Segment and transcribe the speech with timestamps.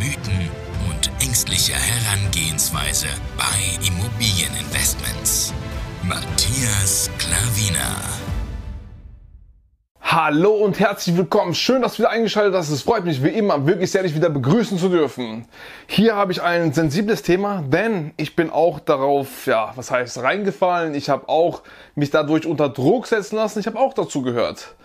[0.00, 0.48] Mythen
[0.88, 5.52] und ängstliche Herangehensweise bei Immobilieninvestments.
[6.02, 8.00] Matthias Klavina.
[10.00, 11.52] Hallo und herzlich willkommen.
[11.52, 12.70] Schön, dass du wieder eingeschaltet hast.
[12.70, 15.46] Es freut mich wie immer wirklich sehr, dich wieder begrüßen zu dürfen.
[15.86, 20.94] Hier habe ich ein sensibles Thema, denn ich bin auch darauf, ja, was heißt reingefallen.
[20.94, 21.60] Ich habe auch
[21.94, 23.60] mich dadurch unter Druck setzen lassen.
[23.60, 24.76] Ich habe auch dazu gehört.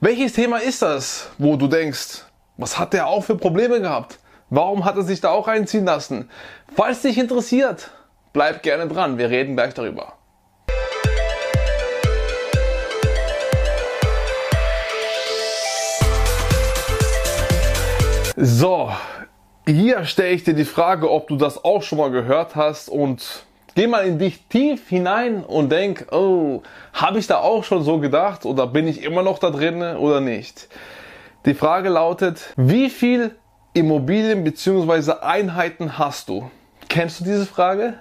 [0.00, 2.24] Welches Thema ist das, wo du denkst,
[2.56, 4.18] was hat der auch für Probleme gehabt?
[4.54, 6.28] Warum hat er sich da auch reinziehen lassen?
[6.76, 7.90] Falls dich interessiert,
[8.34, 9.16] bleib gerne dran.
[9.16, 10.12] Wir reden gleich darüber.
[18.36, 18.92] So,
[19.66, 23.46] hier stelle ich dir die Frage, ob du das auch schon mal gehört hast und
[23.74, 26.60] geh mal in dich tief hinein und denk, oh,
[26.92, 30.20] habe ich da auch schon so gedacht oder bin ich immer noch da drin oder
[30.20, 30.68] nicht?
[31.46, 33.34] Die Frage lautet, wie viel
[33.74, 35.12] Immobilien bzw.
[35.22, 36.50] Einheiten hast du?
[36.90, 37.94] Kennst du diese Frage?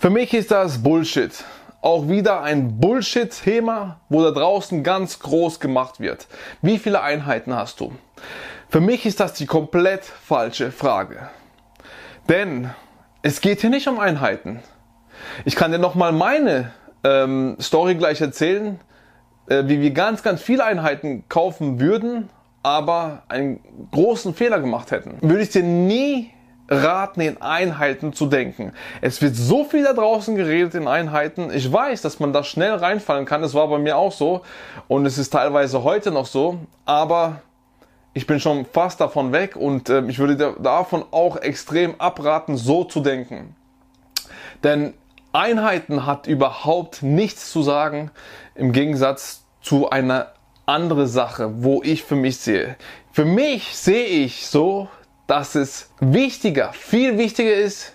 [0.00, 1.44] Für mich ist das Bullshit.
[1.82, 6.26] Auch wieder ein Bullshit-Thema, wo da draußen ganz groß gemacht wird.
[6.62, 7.92] Wie viele Einheiten hast du?
[8.68, 11.30] Für mich ist das die komplett falsche Frage.
[12.28, 12.70] Denn
[13.22, 14.64] es geht hier nicht um Einheiten.
[15.44, 16.72] Ich kann dir nochmal meine
[17.04, 18.80] ähm, Story gleich erzählen,
[19.48, 22.30] äh, wie wir ganz, ganz viele Einheiten kaufen würden,
[22.66, 23.60] aber einen
[23.92, 25.18] großen Fehler gemacht hätten.
[25.20, 26.32] Würde ich dir nie
[26.68, 28.72] raten, in Einheiten zu denken.
[29.00, 31.52] Es wird so viel da draußen geredet in Einheiten.
[31.54, 33.40] Ich weiß, dass man da schnell reinfallen kann.
[33.40, 34.40] Das war bei mir auch so.
[34.88, 36.58] Und es ist teilweise heute noch so.
[36.84, 37.40] Aber
[38.14, 42.82] ich bin schon fast davon weg und äh, ich würde davon auch extrem abraten, so
[42.82, 43.54] zu denken.
[44.64, 44.94] Denn
[45.32, 48.10] Einheiten hat überhaupt nichts zu sagen
[48.56, 50.32] im Gegensatz zu einer
[50.66, 52.76] anderen Sache, wo ich für mich sehe.
[53.12, 54.88] Für mich sehe ich so,
[55.26, 57.94] dass es wichtiger, viel wichtiger ist,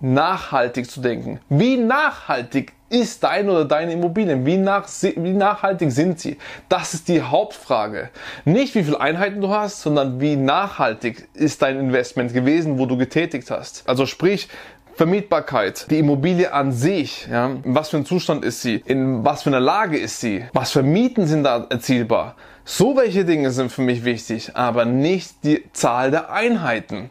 [0.00, 1.40] nachhaltig zu denken.
[1.48, 4.44] Wie nachhaltig ist dein oder deine Immobilien?
[4.44, 6.36] Wie, nach, wie nachhaltig sind sie?
[6.68, 8.10] Das ist die Hauptfrage.
[8.44, 12.96] Nicht wie viele Einheiten du hast, sondern wie nachhaltig ist dein Investment gewesen, wo du
[12.96, 13.88] getätigt hast.
[13.88, 14.48] Also sprich,
[14.96, 19.42] Vermietbarkeit, die Immobilie an sich, ja, in was für ein Zustand ist sie, in was
[19.42, 22.36] für einer Lage ist sie, was für Mieten sind da erzielbar.
[22.64, 27.10] So welche Dinge sind für mich wichtig, aber nicht die Zahl der Einheiten.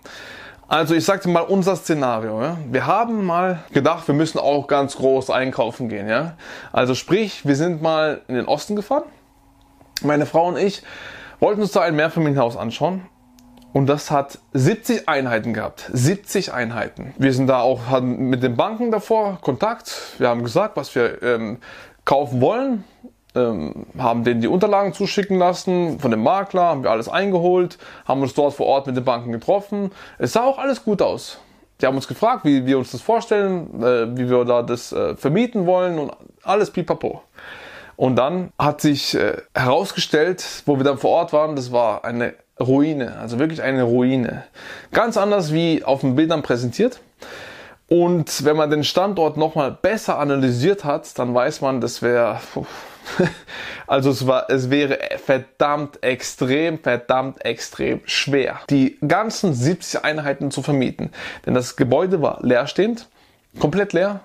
[0.67, 2.41] Also ich sagte mal unser Szenario.
[2.41, 2.57] Ja?
[2.71, 6.07] Wir haben mal gedacht, wir müssen auch ganz groß einkaufen gehen.
[6.07, 6.37] Ja?
[6.71, 9.03] Also sprich, wir sind mal in den Osten gefahren.
[10.01, 10.81] Meine Frau und ich
[11.39, 13.03] wollten uns da ein Mehrfamilienhaus anschauen.
[13.73, 15.89] Und das hat 70 Einheiten gehabt.
[15.91, 17.13] 70 Einheiten.
[17.17, 20.15] Wir sind da auch hatten mit den Banken davor Kontakt.
[20.19, 21.57] Wir haben gesagt, was wir ähm,
[22.05, 22.83] kaufen wollen
[23.35, 28.21] ähm, haben denen die Unterlagen zuschicken lassen von dem Makler, haben wir alles eingeholt, haben
[28.21, 29.91] uns dort vor Ort mit den Banken getroffen.
[30.19, 31.39] Es sah auch alles gut aus.
[31.81, 35.15] Die haben uns gefragt, wie wir uns das vorstellen, äh, wie wir da das äh,
[35.15, 36.11] vermieten wollen und
[36.43, 37.23] alles pipapo.
[37.95, 42.33] Und dann hat sich äh, herausgestellt, wo wir dann vor Ort waren, das war eine
[42.59, 44.43] Ruine, also wirklich eine Ruine.
[44.91, 46.99] Ganz anders wie auf den Bildern präsentiert.
[47.87, 52.39] Und wenn man den Standort nochmal besser analysiert hat, dann weiß man, das wäre
[53.87, 60.61] also es war, es wäre verdammt extrem, verdammt extrem schwer, die ganzen 70 Einheiten zu
[60.61, 61.11] vermieten.
[61.45, 63.09] Denn das Gebäude war leerstehend,
[63.59, 64.21] komplett leer.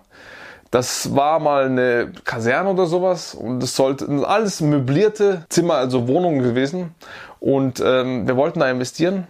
[0.70, 6.42] Das war mal eine Kaserne oder sowas und es sollten alles möblierte Zimmer, also Wohnungen
[6.42, 6.94] gewesen.
[7.40, 9.26] Und ähm, wir wollten da investieren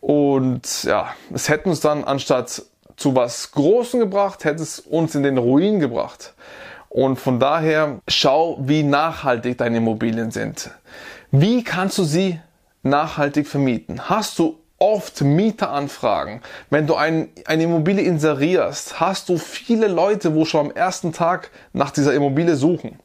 [0.00, 2.62] und ja, es hätte uns dann anstatt
[2.96, 6.34] zu was Großem gebracht, hätte es uns in den Ruin gebracht.
[6.88, 10.70] Und von daher schau, wie nachhaltig deine Immobilien sind.
[11.30, 12.38] Wie kannst du sie
[12.82, 14.08] nachhaltig vermieten?
[14.08, 16.40] Hast du oft Mieteranfragen?
[16.68, 21.50] Wenn du ein, eine Immobilie inserierst, hast du viele Leute, wo schon am ersten Tag
[21.72, 22.98] nach dieser Immobilie suchen.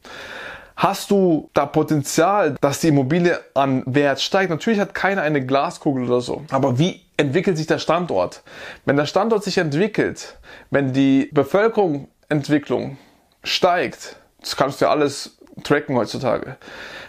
[0.76, 4.50] Hast du da Potenzial, dass die Immobilie an Wert steigt?
[4.50, 6.42] Natürlich hat keiner eine Glaskugel oder so.
[6.50, 8.42] Aber wie entwickelt sich der Standort?
[8.84, 10.36] Wenn der Standort sich entwickelt,
[10.70, 12.98] wenn die Bevölkerungsentwicklung
[13.44, 16.56] steigt, das kannst du ja alles tracken heutzutage,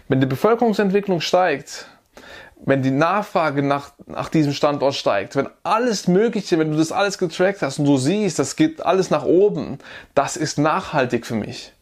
[0.07, 1.88] wenn die Bevölkerungsentwicklung steigt,
[2.66, 7.18] wenn die Nachfrage nach, nach diesem Standort steigt, wenn alles Mögliche, wenn du das alles
[7.18, 9.80] getrackt hast und du siehst, das geht alles nach oben,
[10.14, 11.74] das ist nachhaltig für mich.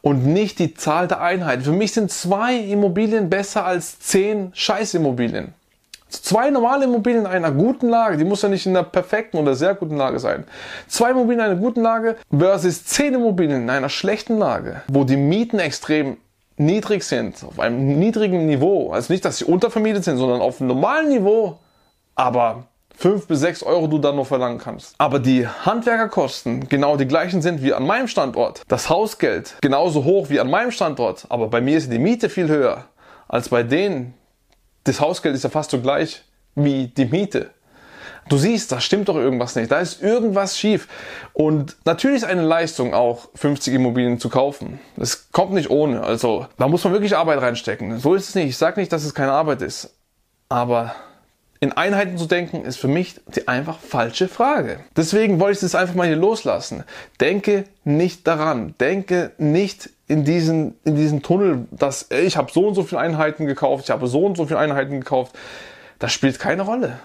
[0.00, 1.62] Und nicht die Zahl der Einheiten.
[1.62, 5.54] Für mich sind zwei Immobilien besser als zehn Scheißimmobilien.
[6.08, 9.54] Zwei normale Immobilien in einer guten Lage, die muss ja nicht in einer perfekten oder
[9.54, 10.44] sehr guten Lage sein.
[10.86, 15.16] Zwei Immobilien in einer guten Lage versus zehn Immobilien in einer schlechten Lage, wo die
[15.16, 16.18] Mieten extrem
[16.56, 18.92] niedrig sind, auf einem niedrigen Niveau.
[18.92, 21.58] Also nicht, dass sie untervermietet sind, sondern auf einem normalen Niveau,
[22.14, 24.94] aber 5 bis 6 Euro du dann noch verlangen kannst.
[24.98, 28.62] Aber die Handwerkerkosten genau die gleichen sind wie an meinem Standort.
[28.68, 32.48] Das Hausgeld genauso hoch wie an meinem Standort, aber bei mir ist die Miete viel
[32.48, 32.84] höher
[33.28, 34.14] als bei denen.
[34.84, 36.22] Das Hausgeld ist ja fast so gleich
[36.54, 37.50] wie die Miete.
[38.28, 39.70] Du siehst, da stimmt doch irgendwas nicht.
[39.70, 40.88] Da ist irgendwas schief.
[41.32, 44.80] Und natürlich ist eine Leistung auch 50 Immobilien zu kaufen.
[44.96, 46.02] Das kommt nicht ohne.
[46.02, 47.98] Also da muss man wirklich Arbeit reinstecken.
[47.98, 48.48] So ist es nicht.
[48.48, 49.94] Ich sage nicht, dass es keine Arbeit ist.
[50.48, 50.94] Aber
[51.60, 54.80] in Einheiten zu denken, ist für mich die einfach falsche Frage.
[54.96, 56.84] Deswegen wollte ich das einfach mal hier loslassen.
[57.20, 58.74] Denke nicht daran.
[58.80, 63.46] Denke nicht in diesen, in diesen Tunnel, dass ich habe so und so viele Einheiten
[63.46, 65.34] gekauft, ich habe so und so viele Einheiten gekauft.
[65.98, 66.98] Das spielt keine Rolle.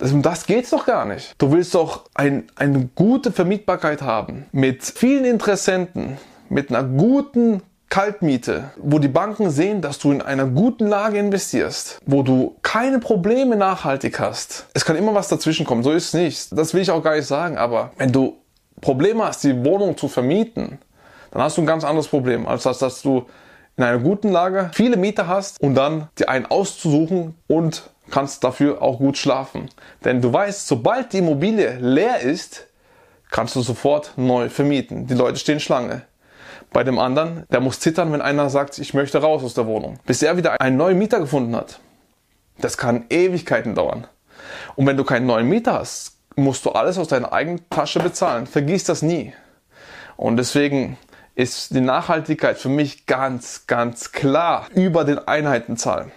[0.00, 1.34] Um das geht's doch gar nicht.
[1.38, 6.18] Du willst doch ein, eine gute Vermietbarkeit haben mit vielen Interessenten,
[6.48, 12.00] mit einer guten Kaltmiete, wo die Banken sehen, dass du in einer guten Lage investierst,
[12.04, 14.66] wo du keine Probleme nachhaltig hast.
[14.74, 16.48] Es kann immer was dazwischen kommen, so ist es nicht.
[16.52, 18.36] Das will ich auch gar nicht sagen, aber wenn du
[18.80, 20.78] Probleme hast, die Wohnung zu vermieten,
[21.30, 23.26] dann hast du ein ganz anderes Problem, als dass, dass du
[23.76, 28.82] in einer guten Lage viele Mieter hast und dann dir einen auszusuchen und kannst dafür
[28.82, 29.68] auch gut schlafen.
[30.04, 32.66] Denn du weißt, sobald die Immobilie leer ist,
[33.30, 35.06] kannst du sofort neu vermieten.
[35.06, 36.02] Die Leute stehen Schlange.
[36.72, 39.98] Bei dem anderen, der muss zittern, wenn einer sagt, ich möchte raus aus der Wohnung.
[40.04, 41.80] Bis er wieder einen neuen Mieter gefunden hat.
[42.58, 44.06] Das kann Ewigkeiten dauern.
[44.76, 48.46] Und wenn du keinen neuen Mieter hast, musst du alles aus deiner eigenen Tasche bezahlen.
[48.46, 49.32] Vergiss das nie.
[50.16, 50.98] Und deswegen
[51.34, 56.10] ist die Nachhaltigkeit für mich ganz, ganz klar über den Einheitenzahl.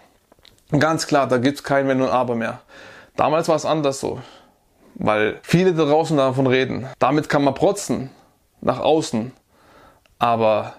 [0.78, 2.62] Ganz klar, da gibt es kein Wenn und Aber mehr.
[3.18, 4.20] Damals war es anders so,
[4.96, 6.88] weil viele da draußen davon reden.
[7.00, 8.10] Damit kann man protzen
[8.62, 9.34] nach außen.
[10.18, 10.76] Aber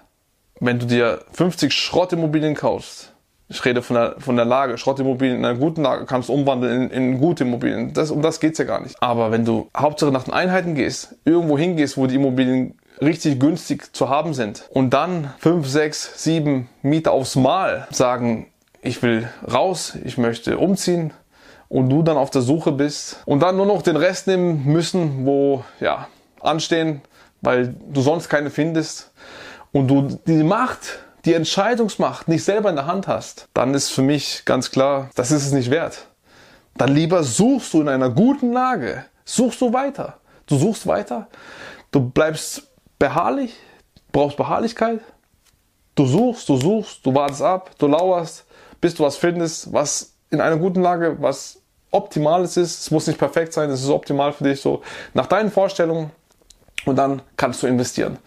[0.59, 3.13] wenn du dir 50 Schrottimmobilien kaufst,
[3.49, 6.89] ich rede von der, von der Lage, Schrottimmobilien in einer guten Lage kannst du umwandeln
[6.89, 7.93] in, in gute Immobilien.
[7.93, 8.95] Das, um das geht's ja gar nicht.
[9.01, 13.93] Aber wenn du Hauptsache nach den Einheiten gehst, irgendwo hingehst, wo die Immobilien richtig günstig
[13.93, 18.47] zu haben sind und dann 5, 6, 7 Mieter aufs Mal sagen,
[18.83, 21.13] ich will raus, ich möchte umziehen
[21.69, 25.25] und du dann auf der Suche bist und dann nur noch den Rest nehmen müssen,
[25.25, 26.07] wo ja
[26.41, 27.01] anstehen,
[27.41, 29.11] weil du sonst keine findest
[29.71, 34.01] und du die Macht, die Entscheidungsmacht nicht selber in der Hand hast, dann ist für
[34.01, 36.07] mich ganz klar, das ist es nicht wert.
[36.75, 40.17] Dann lieber suchst du in einer guten Lage, suchst du weiter.
[40.45, 41.29] Du suchst weiter,
[41.91, 42.63] du bleibst
[42.99, 43.55] beharrlich,
[44.11, 44.99] brauchst Beharrlichkeit.
[45.95, 48.45] Du suchst, du suchst, du wartest ab, du lauerst,
[48.83, 52.81] bis du was findest, was in einer guten Lage, was optimales ist.
[52.81, 54.81] Es muss nicht perfekt sein, es ist optimal für dich, so
[55.13, 56.11] nach deinen Vorstellungen.
[56.85, 58.17] Und dann kannst du investieren.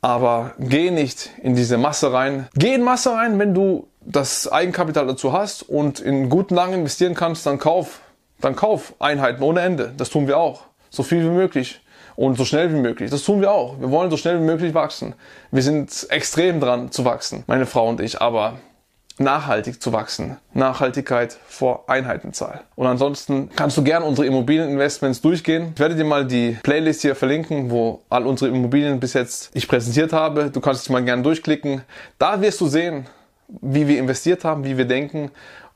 [0.00, 2.48] Aber geh nicht in diese Masse rein.
[2.56, 7.14] Geh in Masse rein, wenn du das Eigenkapital dazu hast und in guten Lagen investieren
[7.14, 8.00] kannst, dann kauf,
[8.40, 9.94] dann kauf Einheiten ohne Ende.
[9.96, 10.62] Das tun wir auch.
[10.88, 11.80] So viel wie möglich
[12.16, 13.08] und so schnell wie möglich.
[13.08, 13.78] Das tun wir auch.
[13.78, 15.14] Wir wollen so schnell wie möglich wachsen.
[15.52, 18.20] Wir sind extrem dran zu wachsen, meine Frau und ich.
[18.20, 18.58] Aber
[19.20, 20.38] nachhaltig zu wachsen.
[20.54, 22.62] Nachhaltigkeit vor Einheitenzahl.
[22.74, 25.72] Und ansonsten kannst du gerne unsere Immobilieninvestments durchgehen.
[25.74, 29.68] Ich werde dir mal die Playlist hier verlinken, wo all unsere Immobilien bis jetzt ich
[29.68, 30.50] präsentiert habe.
[30.50, 31.82] Du kannst dich mal gerne durchklicken.
[32.18, 33.06] Da wirst du sehen,
[33.60, 35.30] wie wir investiert haben, wie wir denken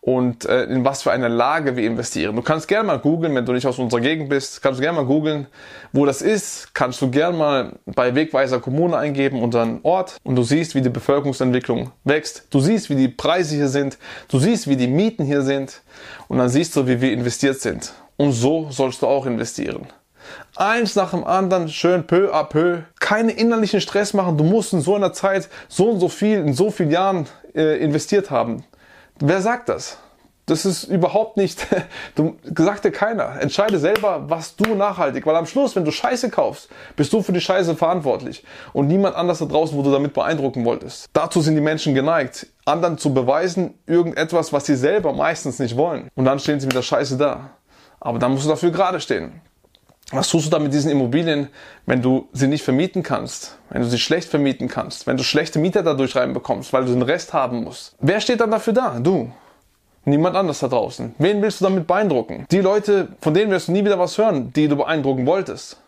[0.04, 2.36] und äh, in was für eine Lage wir investieren.
[2.36, 4.96] Du kannst gerne mal googeln, wenn du nicht aus unserer Gegend bist, kannst du gerne
[4.98, 5.46] mal googeln,
[5.92, 6.74] wo das ist.
[6.74, 10.90] Kannst du gerne mal bei Wegweiser Kommune eingeben, unseren Ort, und du siehst, wie die
[10.90, 12.46] Bevölkerungsentwicklung wächst.
[12.50, 13.96] Du siehst, wie die Preise hier sind.
[14.28, 15.80] Du siehst, wie die Mieten hier sind.
[16.28, 17.94] Und dann siehst du, wie wir investiert sind.
[18.18, 19.86] Und so sollst du auch investieren.
[20.54, 22.82] Eins nach dem anderen, schön peu à peu.
[23.00, 24.36] Keine innerlichen Stress machen.
[24.36, 27.78] Du musst in so einer Zeit so und so viel, in so vielen Jahren äh,
[27.82, 28.64] investiert haben.
[29.20, 29.98] Wer sagt das?
[30.46, 31.66] Das ist überhaupt nicht,
[32.16, 33.40] du sagt dir keiner.
[33.40, 37.32] Entscheide selber, was du nachhaltig, weil am Schluss, wenn du Scheiße kaufst, bist du für
[37.32, 38.44] die Scheiße verantwortlich
[38.74, 41.06] und niemand anders da draußen, wo du damit beeindrucken wolltest.
[41.14, 46.08] Dazu sind die Menschen geneigt, anderen zu beweisen, irgendetwas, was sie selber meistens nicht wollen.
[46.14, 47.50] Und dann stehen sie mit der Scheiße da.
[48.00, 49.40] Aber dann musst du dafür gerade stehen.
[50.10, 51.48] Was tust du da mit diesen Immobilien,
[51.86, 55.58] wenn du sie nicht vermieten kannst, wenn du sie schlecht vermieten kannst, wenn du schlechte
[55.58, 57.94] Mieter dadurch reinbekommst, weil du den Rest haben musst?
[58.00, 58.98] Wer steht dann dafür da?
[59.00, 59.32] Du.
[60.04, 61.14] Niemand anders da draußen.
[61.18, 62.44] Wen willst du damit beeindrucken?
[62.50, 65.78] Die Leute, von denen wirst du nie wieder was hören, die du beeindrucken wolltest.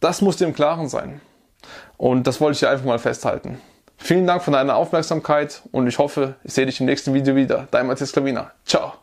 [0.00, 1.20] Das muss dir im Klaren sein.
[1.98, 3.60] Und das wollte ich dir einfach mal festhalten.
[3.98, 7.68] Vielen Dank für deine Aufmerksamkeit und ich hoffe, ich sehe dich im nächsten Video wieder.
[7.70, 8.50] Dein Matthias Klavina.
[8.64, 8.94] Ciao.